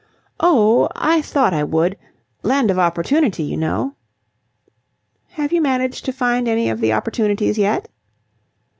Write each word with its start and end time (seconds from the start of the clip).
"Oh, 0.39 0.89
I 0.95 1.21
thought 1.21 1.53
I 1.53 1.63
would. 1.63 1.95
Land 2.41 2.71
of 2.71 2.79
opportunity, 2.79 3.43
you 3.43 3.55
know." 3.55 3.93
"Have 5.33 5.53
you 5.53 5.61
managed 5.61 6.05
to 6.05 6.11
find 6.11 6.47
any 6.47 6.69
of 6.71 6.81
the 6.81 6.91
opportunities 6.91 7.55
yet?" 7.59 7.87